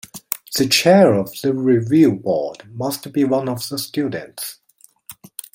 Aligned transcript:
The 0.57 0.67
chair 0.67 1.13
of 1.13 1.31
the 1.43 1.53
Review 1.53 2.13
Board 2.13 2.63
must 2.73 3.13
be 3.13 3.23
one 3.23 3.47
of 3.47 3.69
the 3.69 3.77
students. 3.77 4.57